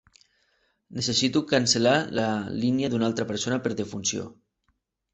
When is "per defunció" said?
3.67-4.31